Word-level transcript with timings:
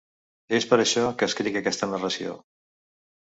És 0.59 0.65
per 0.71 0.79
això 0.85 1.03
que 1.19 1.27
escric 1.33 1.59
aquesta 1.61 1.91
narració. 1.93 2.35